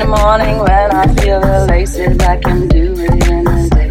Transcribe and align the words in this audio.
in 0.00 0.10
the 0.10 0.16
morning 0.16 0.58
when 0.58 0.92
I 0.92 1.14
feel 1.16 1.42
elated, 1.42 2.22
I 2.22 2.36
can 2.36 2.68
do 2.68 2.94
it 2.98 3.28
in 3.28 3.46
a 3.46 3.68
day. 3.68 3.90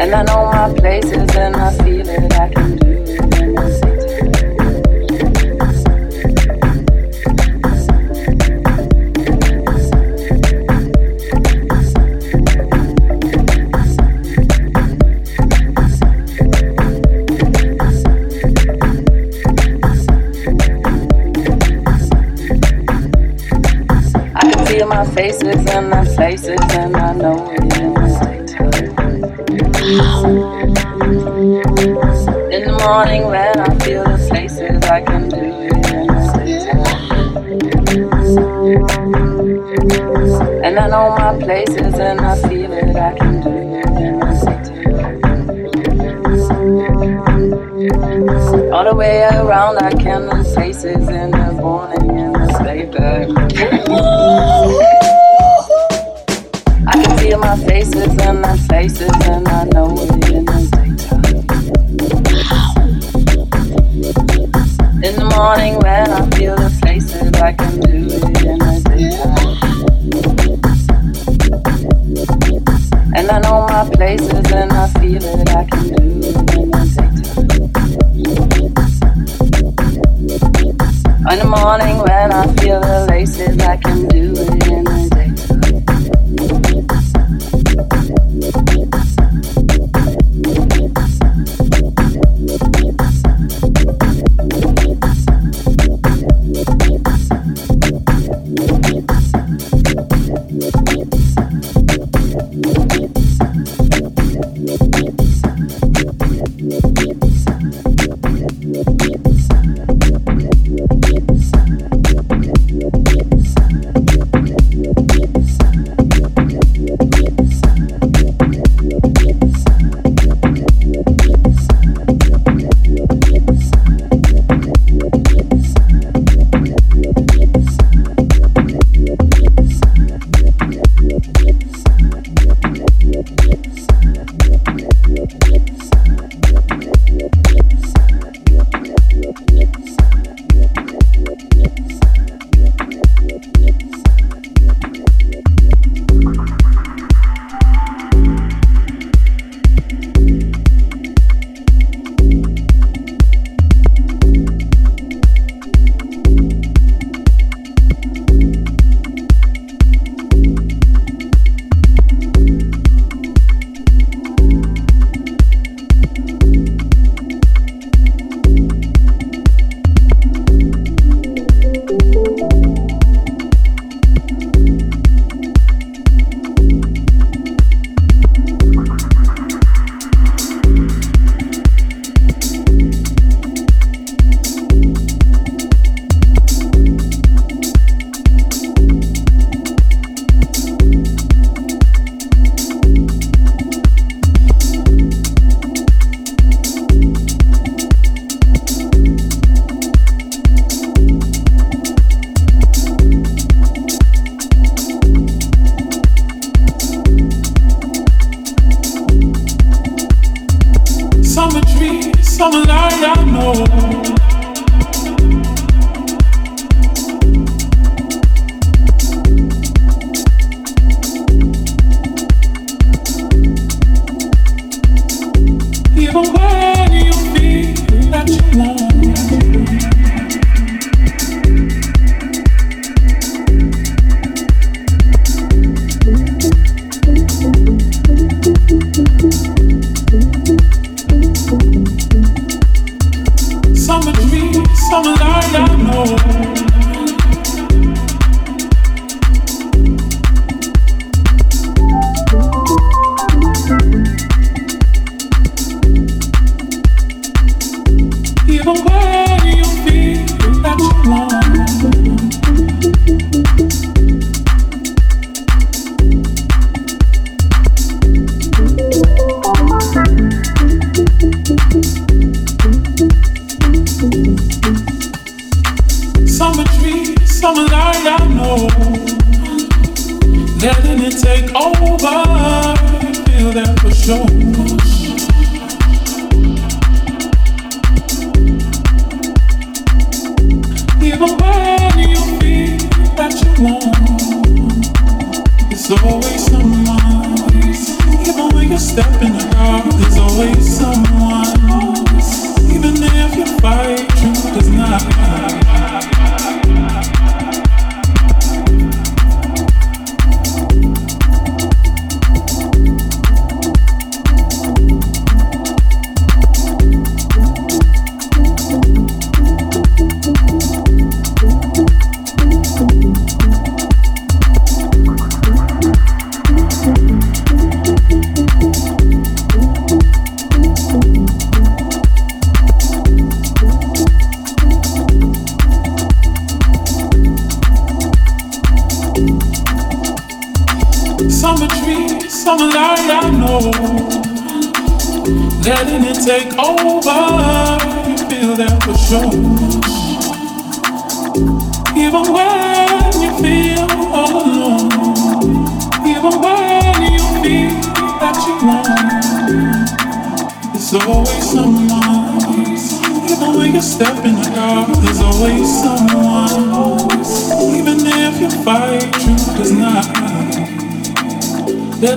And 0.00 0.14
I 0.14 0.22
know 0.24 0.44
my 0.52 0.74
places 0.78 1.34
and 1.36 1.56
I 1.56 1.72
feel 1.78 2.08
it, 2.08 2.32
I 2.34 2.48
can 2.52 2.76
do 2.76 2.85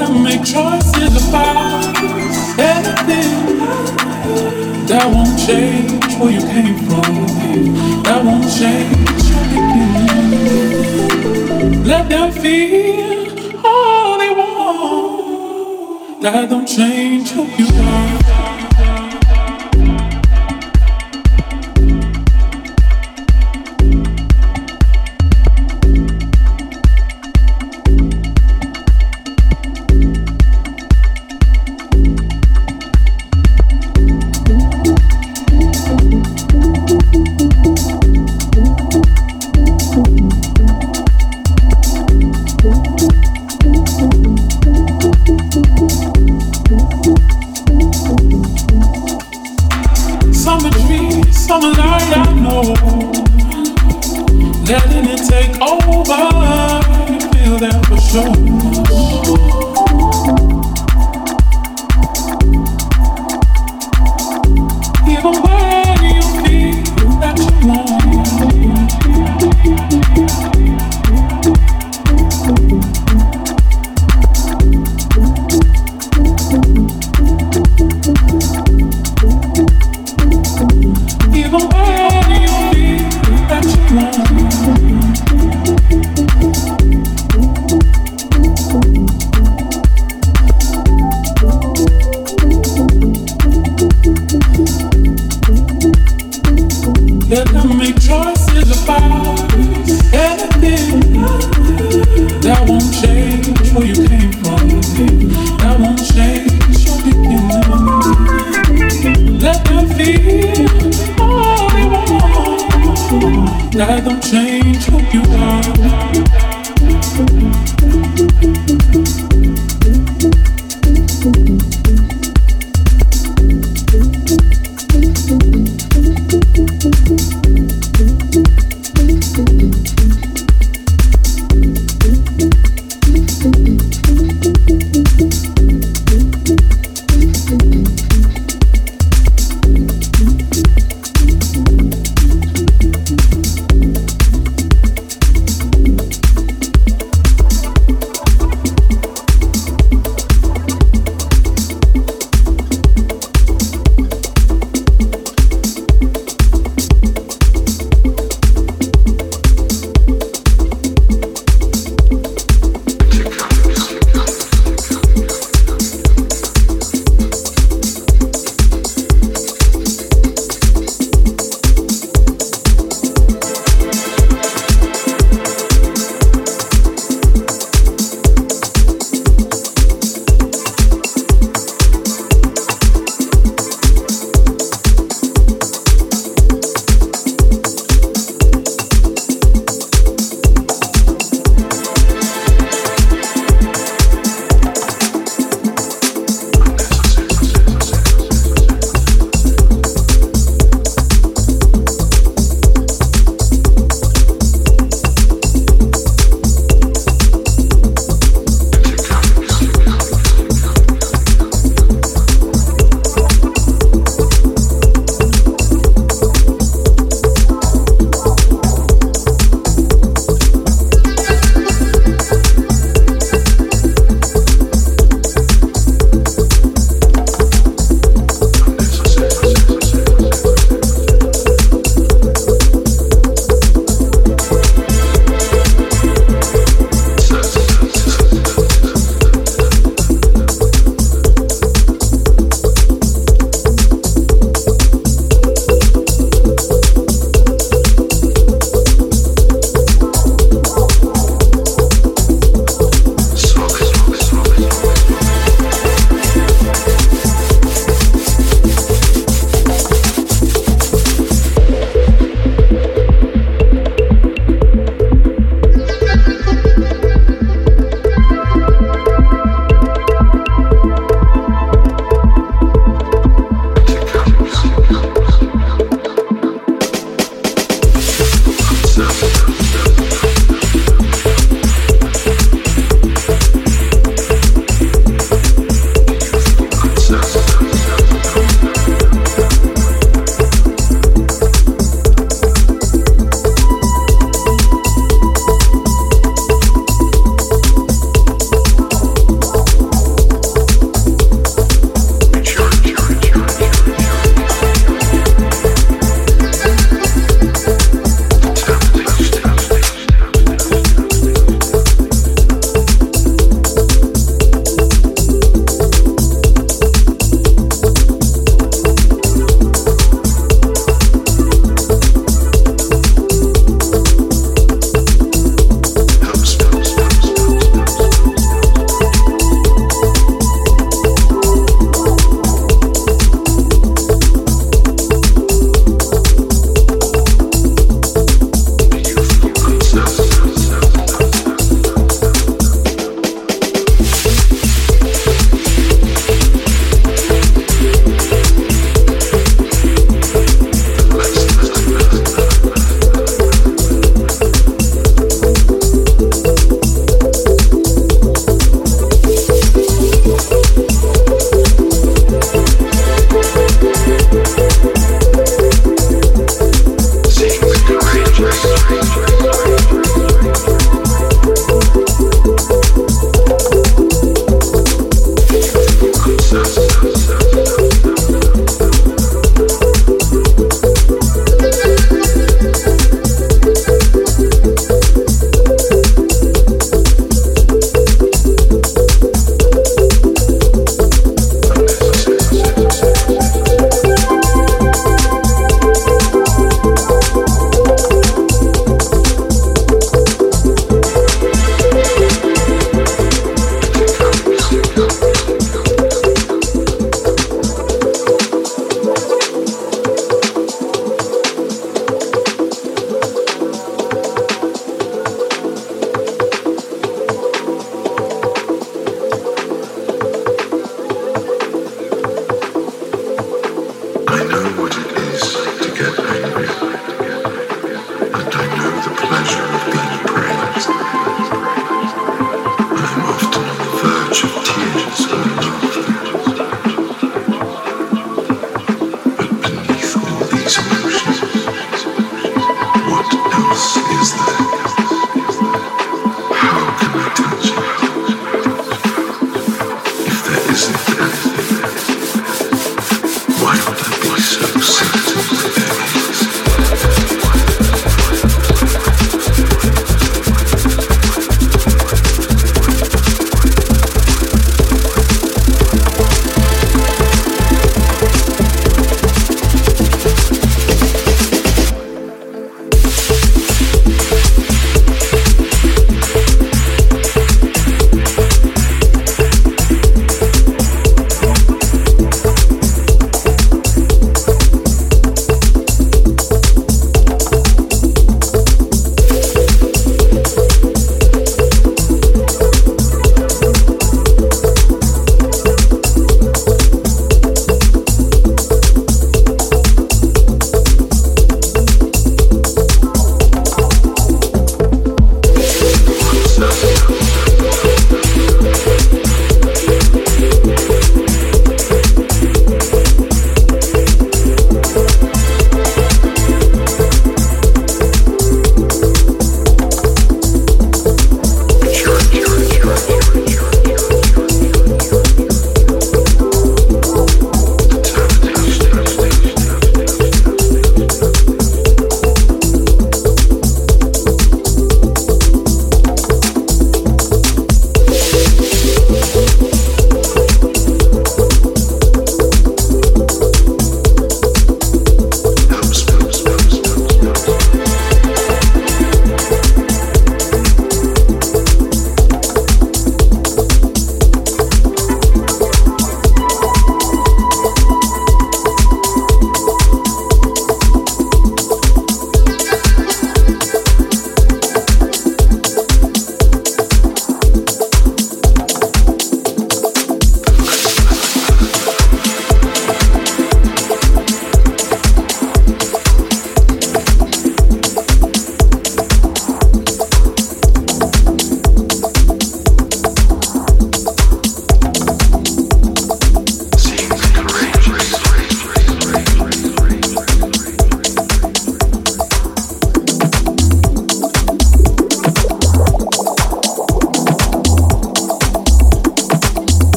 gotta 0.00 0.18
make 0.18 0.40
choices 0.40 1.28
about 1.28 1.84
anything 2.58 3.58
that 4.86 5.06
won't 5.12 5.38
change 5.38 6.16
where 6.16 6.30
you 6.30 6.40
came 6.40 6.78
from. 6.88 7.26
That 8.04 8.24
won't 8.24 8.48
change 8.58 9.22
your. 9.28 9.44
Let 11.84 12.08
them 12.08 12.32
feel 12.32 13.66
all 13.66 14.18
they 14.18 14.30
want. 14.30 16.22
That 16.22 16.48
don't 16.48 16.66
change 16.66 17.30
who 17.30 17.44
you 17.44 17.68
are. 17.82 18.19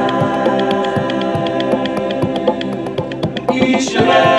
He 3.51 3.79
should 3.79 4.32